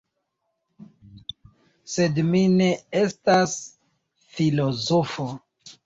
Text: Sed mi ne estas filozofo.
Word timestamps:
Sed 1.97 2.19
mi 2.31 2.43
ne 2.57 2.73
estas 3.05 3.57
filozofo. 4.35 5.33